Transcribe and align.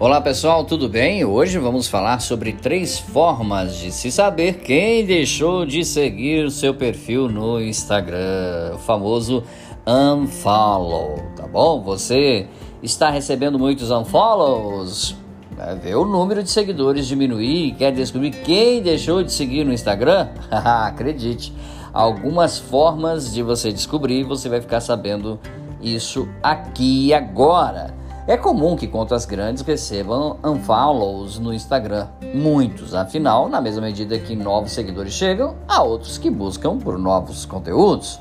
Olá 0.00 0.20
pessoal, 0.20 0.64
tudo 0.64 0.88
bem? 0.88 1.24
Hoje 1.24 1.58
vamos 1.58 1.88
falar 1.88 2.20
sobre 2.20 2.52
três 2.52 3.00
formas 3.00 3.78
de 3.78 3.90
se 3.90 4.12
saber 4.12 4.58
quem 4.60 5.04
deixou 5.04 5.66
de 5.66 5.84
seguir 5.84 6.52
seu 6.52 6.72
perfil 6.72 7.28
no 7.28 7.60
Instagram, 7.60 8.74
o 8.76 8.78
famoso 8.78 9.42
unfollow, 9.84 11.16
tá 11.34 11.48
bom? 11.48 11.82
Você 11.82 12.46
está 12.80 13.10
recebendo 13.10 13.58
muitos 13.58 13.90
unfollows? 13.90 15.16
Vai 15.56 15.74
ver 15.74 15.96
o 15.96 16.04
número 16.04 16.44
de 16.44 16.50
seguidores 16.52 17.08
diminuir, 17.08 17.74
quer 17.74 17.90
descobrir 17.90 18.30
quem 18.30 18.80
deixou 18.80 19.24
de 19.24 19.32
seguir 19.32 19.64
no 19.64 19.72
Instagram? 19.72 20.28
Acredite, 20.48 21.52
algumas 21.92 22.56
formas 22.56 23.34
de 23.34 23.42
você 23.42 23.72
descobrir, 23.72 24.22
você 24.22 24.48
vai 24.48 24.60
ficar 24.60 24.80
sabendo 24.80 25.40
isso 25.82 26.28
aqui 26.40 27.08
e 27.08 27.14
agora. 27.14 27.98
É 28.28 28.36
comum 28.36 28.76
que 28.76 28.86
contas 28.86 29.24
grandes 29.24 29.62
recebam 29.62 30.36
unfollows 30.44 31.38
no 31.38 31.50
Instagram, 31.50 32.08
muitos, 32.34 32.94
afinal, 32.94 33.48
na 33.48 33.58
mesma 33.58 33.80
medida 33.80 34.18
que 34.18 34.36
novos 34.36 34.72
seguidores 34.72 35.14
chegam, 35.14 35.56
há 35.66 35.82
outros 35.82 36.18
que 36.18 36.28
buscam 36.28 36.76
por 36.76 36.98
novos 36.98 37.46
conteúdos. 37.46 38.20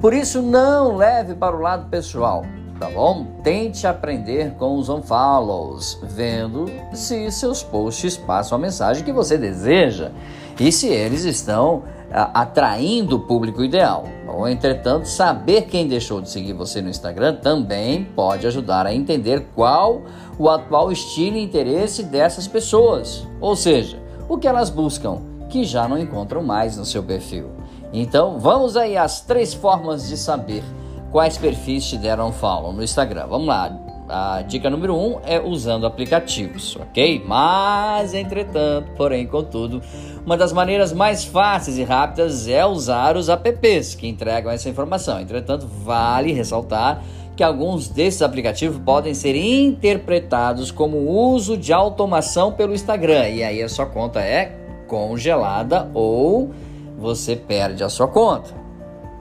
Por 0.00 0.12
isso, 0.12 0.42
não 0.42 0.96
leve 0.96 1.36
para 1.36 1.56
o 1.56 1.60
lado 1.60 1.88
pessoal, 1.88 2.44
tá 2.80 2.90
bom? 2.90 3.26
Tente 3.44 3.86
aprender 3.86 4.54
com 4.54 4.76
os 4.76 4.88
unfollows, 4.88 6.00
vendo 6.02 6.68
se 6.92 7.30
seus 7.30 7.62
posts 7.62 8.16
passam 8.16 8.58
a 8.58 8.60
mensagem 8.60 9.04
que 9.04 9.12
você 9.12 9.38
deseja 9.38 10.10
e 10.58 10.72
se 10.72 10.88
eles 10.88 11.22
estão 11.22 11.84
atraindo 12.10 13.16
o 13.16 13.20
público 13.20 13.62
ideal. 13.62 14.04
Bom, 14.26 14.46
entretanto, 14.46 15.06
saber 15.06 15.62
quem 15.62 15.88
deixou 15.88 16.20
de 16.20 16.30
seguir 16.30 16.52
você 16.52 16.80
no 16.80 16.88
Instagram 16.88 17.36
também 17.36 18.04
pode 18.04 18.46
ajudar 18.46 18.86
a 18.86 18.94
entender 18.94 19.46
qual 19.54 20.02
o 20.38 20.48
atual 20.48 20.90
estilo 20.90 21.36
e 21.36 21.42
interesse 21.42 22.02
dessas 22.02 22.46
pessoas, 22.46 23.26
ou 23.40 23.54
seja, 23.56 24.02
o 24.28 24.38
que 24.38 24.48
elas 24.48 24.70
buscam, 24.70 25.18
que 25.48 25.64
já 25.64 25.86
não 25.86 25.98
encontram 25.98 26.42
mais 26.42 26.76
no 26.76 26.84
seu 26.84 27.02
perfil. 27.02 27.50
Então, 27.92 28.38
vamos 28.38 28.76
aí 28.76 28.96
às 28.96 29.20
três 29.20 29.54
formas 29.54 30.08
de 30.08 30.16
saber 30.16 30.64
quais 31.12 31.38
perfis 31.38 31.86
te 31.86 31.96
deram 31.96 32.32
follow 32.32 32.72
no 32.72 32.82
Instagram. 32.82 33.26
Vamos 33.28 33.46
lá. 33.46 33.93
A 34.16 34.42
dica 34.42 34.70
número 34.70 34.96
um 34.96 35.18
é 35.24 35.40
usando 35.40 35.84
aplicativos, 35.84 36.76
ok? 36.76 37.20
Mas, 37.26 38.14
entretanto, 38.14 38.92
porém, 38.96 39.26
contudo, 39.26 39.82
uma 40.24 40.36
das 40.36 40.52
maneiras 40.52 40.92
mais 40.92 41.24
fáceis 41.24 41.78
e 41.78 41.82
rápidas 41.82 42.46
é 42.46 42.64
usar 42.64 43.16
os 43.16 43.28
apps 43.28 43.96
que 43.96 44.06
entregam 44.06 44.52
essa 44.52 44.68
informação. 44.68 45.20
Entretanto, 45.20 45.66
vale 45.66 46.32
ressaltar 46.32 47.02
que 47.34 47.42
alguns 47.42 47.88
desses 47.88 48.22
aplicativos 48.22 48.78
podem 48.78 49.14
ser 49.14 49.34
interpretados 49.34 50.70
como 50.70 51.10
uso 51.10 51.56
de 51.56 51.72
automação 51.72 52.52
pelo 52.52 52.72
Instagram 52.72 53.30
e 53.30 53.42
aí 53.42 53.60
a 53.60 53.68
sua 53.68 53.86
conta 53.86 54.20
é 54.20 54.56
congelada 54.86 55.90
ou 55.92 56.52
você 56.96 57.34
perde 57.34 57.82
a 57.82 57.88
sua 57.88 58.06
conta. 58.06 58.63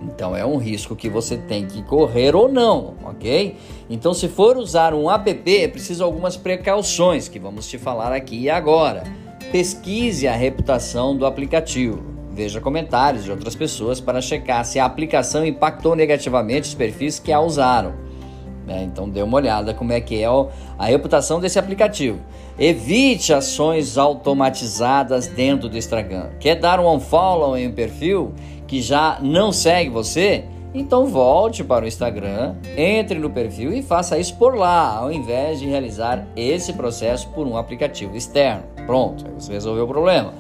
Então 0.04 0.36
é 0.36 0.46
um 0.46 0.58
risco 0.58 0.96
que 0.96 1.10
você 1.10 1.38
tem 1.38 1.66
que 1.66 1.82
correr 1.84 2.36
ou 2.36 2.52
não, 2.52 2.96
ok? 3.04 3.56
Então, 3.90 4.14
se 4.14 4.28
for 4.28 4.58
usar 4.58 4.94
um 4.94 5.10
app, 5.10 5.42
é 5.46 5.68
preciso 5.68 6.04
algumas 6.04 6.36
precauções 6.36 7.28
que 7.28 7.40
vamos 7.40 7.68
te 7.68 7.78
falar 7.78 8.12
aqui 8.12 8.42
e 8.42 8.50
agora. 8.50 9.04
Pesquise 9.52 10.28
a 10.28 10.34
reputação 10.34 11.16
do 11.16 11.26
aplicativo. 11.26 12.04
Veja 12.32 12.60
comentários 12.60 13.24
de 13.24 13.32
outras 13.32 13.56
pessoas 13.56 14.02
para 14.02 14.20
checar 14.20 14.66
se 14.66 14.80
a 14.80 14.86
aplicação 14.86 15.46
impactou 15.46 15.96
negativamente 15.96 16.68
os 16.68 16.74
perfis 16.74 17.20
que 17.20 17.32
a 17.32 17.40
usaram. 17.40 18.03
É, 18.68 18.82
então 18.84 19.10
dê 19.10 19.22
uma 19.22 19.38
olhada 19.38 19.74
como 19.74 19.92
é 19.92 20.00
que 20.00 20.22
é 20.22 20.28
a 20.78 20.86
reputação 20.86 21.40
desse 21.40 21.60
aplicativo. 21.60 22.20
Evite 22.58 23.34
ações 23.34 23.98
automatizadas 23.98 25.28
dentro 25.28 25.68
do 25.68 25.78
Instagram. 25.78 26.30
Quer 26.40 26.56
dar 26.56 26.80
um 26.80 26.90
unfollow 26.94 27.58
em 27.58 27.68
um 27.68 27.72
perfil 27.72 28.34
que 28.68 28.82
já 28.82 29.20
não 29.22 29.52
segue 29.52 29.90
você? 29.90 30.46
Então 30.74 31.06
volte 31.06 31.64
para 31.64 31.86
o 31.86 31.88
Instagram, 31.88 32.56
entre 32.76 33.20
no 33.20 33.30
perfil 33.30 33.72
e 33.72 33.84
faça 33.84 34.18
isso 34.18 34.36
por 34.38 34.56
lá, 34.56 34.98
ao 34.98 35.12
invés 35.12 35.60
de 35.60 35.68
realizar 35.68 36.26
esse 36.36 36.74
processo 36.74 37.30
por 37.30 37.46
um 37.46 37.56
aplicativo 37.56 38.16
externo. 38.18 38.64
Pronto, 38.88 39.24
você 39.38 39.54
resolveu 39.54 39.84
o 39.84 39.88
problema. 39.88 40.34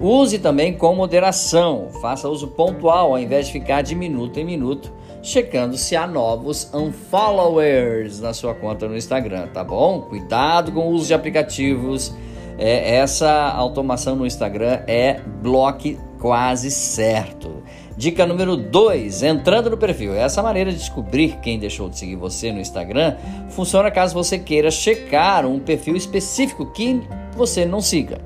Use 0.00 0.38
também 0.38 0.72
com 0.72 0.94
moderação, 0.96 1.88
faça 2.00 2.28
uso 2.28 2.48
pontual 2.48 3.10
ao 3.10 3.18
invés 3.18 3.46
de 3.46 3.52
ficar 3.52 3.82
de 3.82 3.94
minuto 3.94 4.38
em 4.38 4.44
minuto 4.44 4.92
checando 5.22 5.76
se 5.76 5.96
há 5.96 6.06
novos 6.06 6.72
unfollowers 6.72 8.20
na 8.20 8.32
sua 8.32 8.54
conta 8.54 8.88
no 8.88 8.96
Instagram, 8.96 9.48
tá 9.48 9.62
bom? 9.64 10.02
Cuidado 10.02 10.72
com 10.72 10.88
o 10.88 10.90
uso 10.90 11.06
de 11.06 11.14
aplicativos. 11.14 12.14
É, 12.58 12.96
essa 12.96 13.30
automação 13.50 14.16
no 14.16 14.26
Instagram 14.26 14.80
é 14.86 15.20
bloque 15.42 15.98
quase 16.18 16.70
certo. 16.70 17.62
Dica 17.96 18.26
número 18.26 18.56
2, 18.56 19.22
entrando 19.22 19.70
no 19.70 19.76
perfil. 19.76 20.14
Essa 20.14 20.42
maneira 20.42 20.70
de 20.70 20.78
descobrir 20.78 21.38
quem 21.40 21.58
deixou 21.58 21.88
de 21.88 21.98
seguir 21.98 22.16
você 22.16 22.52
no 22.52 22.60
Instagram 22.60 23.16
funciona 23.50 23.90
caso 23.90 24.14
você 24.14 24.38
queira 24.38 24.70
checar 24.70 25.46
um 25.46 25.58
perfil 25.58 25.96
específico 25.96 26.66
que 26.66 27.00
você 27.36 27.64
não 27.64 27.80
siga. 27.80 28.18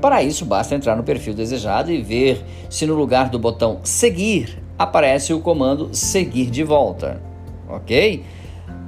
Para 0.00 0.22
isso, 0.22 0.44
basta 0.44 0.74
entrar 0.74 0.96
no 0.96 1.02
perfil 1.02 1.32
desejado 1.32 1.90
e 1.90 2.02
ver 2.02 2.44
se 2.68 2.86
no 2.86 2.94
lugar 2.94 3.30
do 3.30 3.38
botão 3.38 3.80
seguir 3.82 4.65
aparece 4.78 5.32
o 5.32 5.40
comando 5.40 5.90
seguir 5.92 6.50
de 6.50 6.62
volta, 6.62 7.20
ok? 7.68 8.24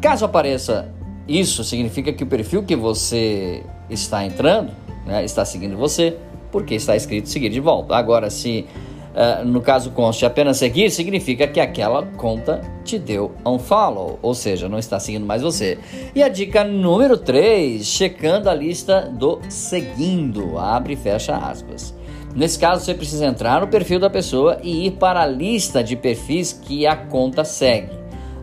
Caso 0.00 0.24
apareça 0.24 0.92
isso, 1.26 1.62
significa 1.64 2.12
que 2.12 2.24
o 2.24 2.26
perfil 2.26 2.62
que 2.62 2.74
você 2.74 3.62
está 3.90 4.24
entrando 4.24 4.72
né, 5.06 5.24
está 5.24 5.44
seguindo 5.44 5.76
você, 5.76 6.16
porque 6.50 6.74
está 6.74 6.96
escrito 6.96 7.28
seguir 7.28 7.50
de 7.50 7.60
volta. 7.60 7.94
Agora, 7.96 8.30
se 8.30 8.66
uh, 9.14 9.44
no 9.44 9.60
caso 9.60 9.90
conste 9.90 10.24
apenas 10.24 10.56
seguir, 10.56 10.90
significa 10.90 11.46
que 11.46 11.60
aquela 11.60 12.04
conta 12.16 12.60
te 12.84 12.98
deu 12.98 13.32
um 13.44 13.58
follow, 13.58 14.18
ou 14.22 14.34
seja, 14.34 14.68
não 14.68 14.78
está 14.78 14.98
seguindo 14.98 15.26
mais 15.26 15.42
você. 15.42 15.78
E 16.14 16.22
a 16.22 16.28
dica 16.28 16.64
número 16.64 17.16
3, 17.18 17.84
checando 17.84 18.48
a 18.48 18.54
lista 18.54 19.02
do 19.02 19.40
seguindo, 19.48 20.58
abre 20.58 20.94
e 20.94 20.96
fecha 20.96 21.36
aspas. 21.36 21.97
Nesse 22.34 22.58
caso, 22.58 22.84
você 22.84 22.94
precisa 22.94 23.26
entrar 23.26 23.60
no 23.60 23.68
perfil 23.68 23.98
da 23.98 24.10
pessoa 24.10 24.58
e 24.62 24.86
ir 24.86 24.92
para 24.92 25.22
a 25.22 25.26
lista 25.26 25.82
de 25.82 25.96
perfis 25.96 26.52
que 26.52 26.86
a 26.86 26.94
conta 26.94 27.44
segue. 27.44 27.90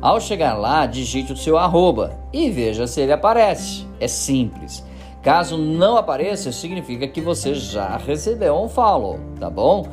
Ao 0.01 0.19
chegar 0.19 0.53
lá, 0.56 0.85
digite 0.85 1.34
o 1.34 1.38
seu 1.38 1.57
arroba 1.57 2.18
e 2.31 2.50
veja 2.50 2.85
se 2.88 3.01
ele 3.01 3.13
aparece. 3.13 3.88
É 4.00 4.07
simples. 4.07 4.84
Caso 5.22 5.57
não 5.57 5.97
apareça, 5.97 6.51
significa 6.51 7.07
que 7.07 7.19
você 7.19 7.56
já 7.56 7.97
recebeu 7.97 8.56
um 8.56 8.69
follow, 8.69 9.19
tá 9.40 9.50
bom? 9.50 9.88